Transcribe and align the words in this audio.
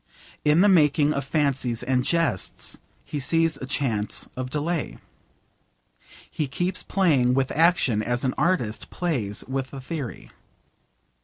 In 0.43 0.61
the 0.61 0.67
making 0.67 1.13
of 1.13 1.23
fancies 1.23 1.83
and 1.83 2.03
jests 2.03 2.79
he 3.05 3.19
sees 3.19 3.57
a 3.57 3.67
chance 3.67 4.27
of 4.35 4.49
delay. 4.49 4.97
He 6.27 6.47
keeps 6.47 6.81
playing 6.81 7.35
with 7.35 7.51
action 7.51 8.01
as 8.01 8.23
an 8.23 8.33
artist 8.35 8.89
plays 8.89 9.43
with 9.47 9.71
a 9.75 9.79
theory. 9.79 10.31